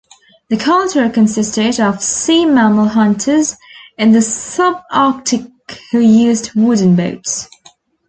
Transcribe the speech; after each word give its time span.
The 0.49 0.57
culture 0.57 1.07
consisted 1.11 1.79
of 1.79 2.01
sea-mammal 2.01 2.87
hunters 2.87 3.55
in 3.99 4.11
the 4.13 4.17
subarctic 4.17 5.51
who 5.91 5.99
used 5.99 6.55
wooden 6.55 6.95
boats. 6.95 7.47